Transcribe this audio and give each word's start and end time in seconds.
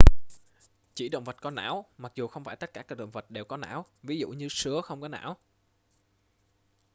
chỉ 0.95 1.09
động 1.09 1.23
vật 1.23 1.35
có 1.41 1.51
não 1.51 1.85
mặc 1.97 2.11
dù 2.15 2.27
không 2.27 2.43
phải 2.43 2.55
tất 2.55 2.73
cả 2.73 2.83
các 2.83 2.97
động 2.97 3.11
vật 3.11 3.31
đều 3.31 3.45
có 3.45 3.57
não; 3.57 3.85
ví 4.03 4.19
dụ 4.19 4.27
như 4.29 4.47
sứa 4.49 4.81
không 4.81 5.01
có 5.01 5.07
não 5.07 5.37